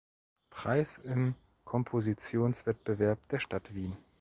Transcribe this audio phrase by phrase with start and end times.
[0.49, 3.95] Preis im Kompositionswettbewerb der Stadt Wien.